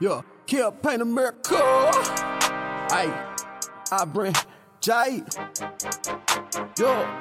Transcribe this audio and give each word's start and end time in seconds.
Yeah, 0.00 0.22
campaign 0.46 1.02
America. 1.02 1.60
Ay, 2.90 3.12
I 3.92 4.04
bring 4.06 4.34
Jade. 4.80 5.26
Yo, 6.78 7.20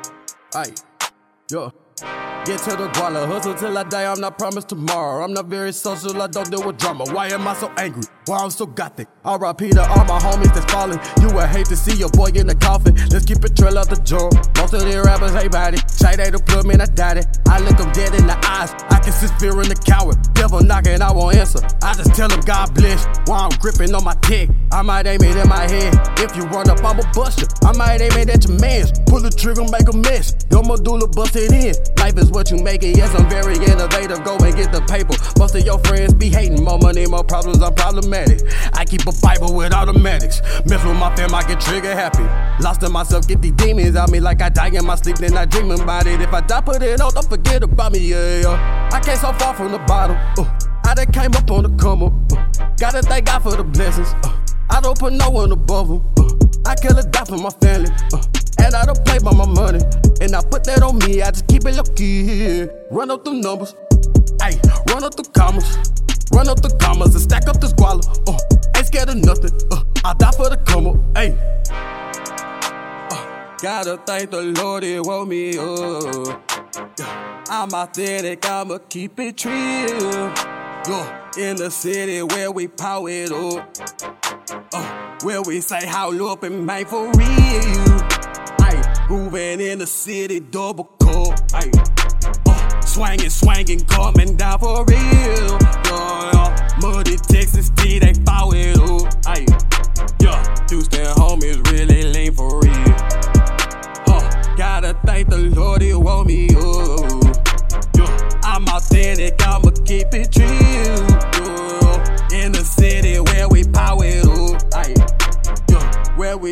ay, 0.55 0.73
yo. 1.51 1.73
Get 2.45 2.59
to 2.61 2.75
the 2.75 2.87
guala, 2.93 3.27
hustle 3.27 3.53
till 3.53 3.77
I 3.77 3.83
die. 3.83 4.11
I'm 4.11 4.19
not 4.19 4.37
promised 4.37 4.69
tomorrow. 4.69 5.23
I'm 5.23 5.33
not 5.33 5.45
very 5.45 5.71
social, 5.71 6.21
I 6.21 6.27
don't 6.27 6.49
deal 6.49 6.65
with 6.65 6.77
drama. 6.77 7.05
Why 7.11 7.27
am 7.27 7.47
I 7.47 7.53
so 7.53 7.71
angry? 7.77 8.03
Why 8.25 8.37
I'm 8.37 8.49
so 8.49 8.65
gothic? 8.65 9.07
RIP 9.25 9.71
to 9.71 9.81
all 9.81 10.05
my 10.05 10.19
homies 10.19 10.53
that's 10.53 10.71
falling. 10.71 10.99
You 11.21 11.33
would 11.35 11.49
hate 11.49 11.65
to 11.67 11.75
see 11.75 11.95
your 11.95 12.09
boy 12.09 12.31
in 12.35 12.47
the 12.47 12.55
coffin. 12.55 12.95
Let's 13.09 13.25
keep 13.25 13.43
it 13.43 13.55
trail 13.55 13.77
out 13.77 13.89
the 13.89 13.97
jaw. 13.97 14.29
Most 14.61 14.73
of 14.73 14.81
these 14.83 14.97
rappers 14.97 15.33
hate 15.33 15.51
body. 15.51 15.77
Shade 15.89 16.17
they 16.19 16.29
the 16.29 16.39
plug, 16.39 16.65
man, 16.65 16.81
I 16.81 16.85
doubt 16.85 17.17
it. 17.17 17.25
I 17.47 17.59
look 17.59 17.77
them 17.77 17.91
dead 17.91 18.13
in 18.15 18.27
the 18.27 18.37
eyes. 18.47 18.71
I 18.89 18.99
can 18.99 19.13
see 19.13 19.27
fear 19.39 19.59
in 19.61 19.69
the 19.69 19.75
coward. 19.75 20.17
Devil 20.33 20.61
knocking, 20.61 21.01
I 21.01 21.11
won't 21.11 21.35
answer. 21.35 21.59
I 21.83 21.93
just 21.93 22.15
tell 22.15 22.31
him 22.31 22.41
God 22.41 22.73
bless. 22.75 23.05
While 23.27 23.49
I'm 23.49 23.57
gripping 23.59 23.93
on 23.93 24.03
my 24.03 24.15
tech, 24.21 24.49
I 24.71 24.81
might 24.81 25.07
aim 25.07 25.21
it 25.23 25.35
in 25.35 25.49
my 25.49 25.67
head. 25.67 25.93
If 26.19 26.35
you 26.35 26.43
run 26.49 26.69
up, 26.69 26.83
I'ma 26.83 27.03
bust 27.13 27.41
you. 27.41 27.47
I 27.67 27.75
might 27.75 28.01
aim 28.01 28.13
it 28.13 28.29
at 28.29 28.45
your 28.45 28.59
mans. 28.59 28.93
Pull 29.07 29.21
the 29.21 29.29
trigger, 29.29 29.65
make 29.69 29.89
a 29.89 29.97
mess. 29.97 30.35
Your 30.51 30.63
medulla 30.63 31.07
bust 31.07 31.35
it 31.35 31.51
in. 31.51 31.73
Life 31.97 32.17
is 32.17 32.31
what 32.31 32.51
you 32.51 32.57
make 32.57 32.83
it. 32.83 32.97
Yes, 32.97 33.13
I'm 33.15 33.29
very 33.29 33.55
innovative. 33.55 34.23
Go 34.23 34.37
and 34.37 34.55
get 34.55 34.71
the 34.71 34.81
paper. 34.81 35.15
Most 35.37 35.55
of 35.55 35.65
your 35.65 35.79
friends 35.79 36.13
be 36.13 36.29
hating. 36.29 36.63
More 36.63 36.77
money, 36.77 37.05
more 37.07 37.23
problems. 37.23 37.61
I'm 37.61 37.73
problematic. 37.73 38.41
I 38.73 38.85
keep 38.85 39.01
a 39.07 39.13
Bible 39.21 39.53
with 39.53 39.73
automatics. 39.73 40.41
Mess 40.65 40.83
with 40.83 40.97
my 40.97 41.15
fam, 41.15 41.33
I 41.33 41.43
get 41.43 41.59
trigger 41.59 41.93
happy. 41.93 42.23
Lost 42.63 42.83
in 42.83 42.91
myself, 42.91 43.27
get 43.27 43.41
these 43.41 43.53
demons 43.53 43.95
out 43.95 44.11
me 44.11 44.19
like 44.19 44.41
I 44.41 44.49
die 44.49 44.69
in 44.69 44.85
my 44.85 44.95
sleep, 44.95 45.17
then 45.17 45.37
I 45.37 45.45
dream 45.45 45.71
about 45.71 46.07
it. 46.07 46.21
If 46.21 46.33
I 46.33 46.41
die, 46.41 46.61
put 46.61 46.81
it 46.81 47.01
on, 47.01 47.13
don't 47.13 47.29
forget 47.29 47.63
about 47.63 47.93
me, 47.93 47.99
yeah. 47.99 48.41
yeah. 48.41 48.89
I 48.91 48.99
came 48.99 49.17
so 49.17 49.31
far 49.33 49.53
from 49.53 49.71
the 49.71 49.79
bottom. 49.79 50.17
Uh, 50.37 50.49
I 50.85 50.93
done 50.95 51.11
came 51.11 51.35
up 51.35 51.49
on 51.51 51.63
the 51.63 51.69
come 51.81 52.03
up. 52.03 52.13
Uh, 52.31 52.69
gotta 52.77 53.01
thank 53.01 53.25
God 53.25 53.43
for 53.43 53.55
the 53.55 53.63
blessings. 53.63 54.13
Uh, 54.23 54.35
I 54.69 54.81
don't 54.81 54.97
put 54.97 55.13
no 55.13 55.29
one 55.29 55.51
above 55.51 55.87
them. 55.87 56.01
Uh, 56.17 56.69
I 56.69 56.75
kill 56.75 56.97
a 56.97 57.03
die 57.03 57.25
for 57.25 57.37
my 57.37 57.49
family. 57.49 57.91
Uh, 58.13 58.21
and 58.59 58.75
I 58.75 58.85
don't 58.85 59.05
play 59.05 59.19
by 59.19 59.33
my 59.33 59.45
money. 59.45 59.79
That 60.69 60.83
on 60.83 60.99
me, 60.99 61.23
I 61.23 61.31
just 61.31 61.47
keep 61.47 61.65
it 61.65 61.73
low 61.73 61.81
key. 61.95 62.67
Run 62.91 63.09
up 63.09 63.25
the 63.25 63.33
numbers. 63.33 63.73
Ayy, 64.37 64.61
run 64.93 65.03
up 65.03 65.15
the 65.15 65.23
commas. 65.33 65.65
Run 66.31 66.47
up 66.47 66.61
the 66.61 66.69
commas 66.79 67.15
and 67.15 67.23
stack 67.23 67.47
up 67.47 67.59
the 67.59 67.69
squalor. 67.69 68.03
Uh, 68.27 68.37
ain't 68.77 68.85
scared 68.85 69.09
of 69.09 69.15
nothing. 69.15 69.49
Uh, 69.71 69.81
I 70.05 70.13
die 70.13 70.29
for 70.29 70.47
the 70.47 70.57
come 70.57 70.85
up. 70.85 70.97
Uh, 73.09 73.57
gotta 73.63 73.97
thank 74.05 74.29
the 74.29 74.43
Lord, 74.61 74.83
He 74.83 74.99
woke 74.99 75.27
me 75.27 75.57
up. 75.57 76.39
Yeah. 76.99 77.43
I'm 77.49 77.73
authentic, 77.73 78.45
I'ma 78.45 78.77
keep 78.89 79.19
it 79.19 79.43
real. 79.43 80.29
Yeah, 80.87 81.31
in 81.35 81.55
the 81.55 81.71
city 81.71 82.21
where 82.21 82.51
we 82.51 82.67
power 82.67 83.09
it 83.09 83.31
up. 83.31 83.75
Uh, 84.71 85.17
where 85.23 85.41
we 85.41 85.61
say 85.61 85.87
how 85.87 86.11
up 86.31 86.43
and 86.43 86.63
made 86.63 86.87
for 86.87 87.11
real. 87.13 88.18
Moving 89.09 89.59
in 89.59 89.79
the 89.79 89.87
city, 89.87 90.39
double 90.39 90.83
cup. 90.83 91.33
Ayy, 91.57 91.73
uh, 92.47 92.81
swanging, 92.81 93.31
swanging, 93.31 93.83
coming 93.85 94.35
down 94.37 94.59
for 94.59 94.85
real. 94.85 95.57
Yeah. 95.89 96.77
Muddy 96.79 97.17
Texas 97.17 97.71
T, 97.71 97.97
they 97.97 98.13
power 98.23 98.53
it 98.55 98.77
up. 98.77 99.09
Ayy, 99.25 99.49
yeah, 100.21 100.67
Houston 100.69 101.07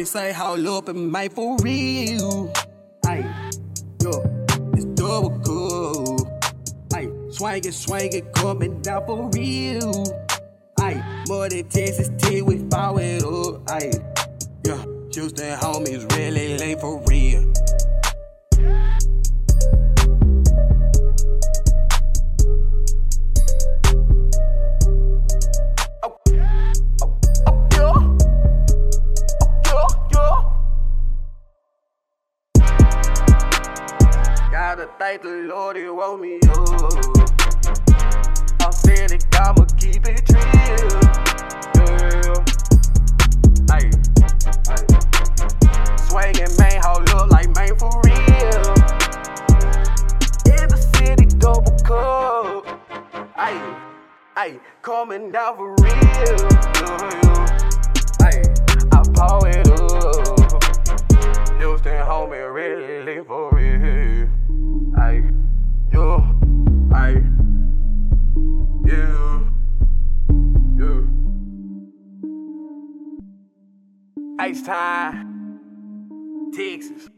say 0.08 0.32
how 0.32 0.56
up 0.56 0.88
and 0.88 1.12
made 1.12 1.34
for 1.34 1.58
real. 1.58 2.52
Ayy, 3.06 3.24
yeah, 4.02 4.74
it's 4.74 4.86
double 4.96 5.38
cool. 5.46 6.18
Ayy, 6.90 7.34
swinging, 7.34 7.72
swinging, 7.74 8.26
coming 8.34 8.82
down 8.82 9.06
for 9.06 9.30
real. 9.34 9.92
Ayy, 10.80 11.28
more 11.28 11.50
than 11.50 11.68
Texas 11.68 12.10
T, 12.20 12.42
we 12.42 12.60
follow 12.70 13.00
it 13.00 13.22
up. 13.24 13.66
Ayy, 13.66 13.94
yeah, 14.66 14.82
Houston 15.14 15.60
homies 15.60 16.10
really 16.16 16.58
late 16.58 16.80
for 16.80 17.04
real. 17.08 17.57
Gotta 34.78 34.92
thank 35.00 35.22
the 35.24 35.30
Lord, 35.30 35.76
He 35.76 35.90
woke 35.90 36.22
me 36.22 36.38
up. 36.50 36.94
Authentic, 38.62 39.24
I'ma 39.34 39.66
keep 39.76 40.06
it 40.06 40.22
real. 40.30 41.02
Yeah. 41.74 42.46
Ay, 43.72 43.90
ay. 44.70 44.86
Swinging, 46.06 46.54
man, 46.60 46.80
hold 46.84 47.32
like 47.32 47.50
man 47.56 47.76
for 47.80 47.90
real. 48.06 48.66
In 50.46 50.70
the 50.70 50.78
city, 50.94 51.26
double 51.26 51.76
cup. 51.80 52.68
Ay, 53.36 53.58
ay, 54.36 54.60
coming 54.84 55.32
down 55.32 55.58
for 55.58 55.74
real. 55.82 56.38
Yeah. 56.76 57.27
Ice 74.48 74.62
time, 74.62 75.60
Texas. 76.56 77.10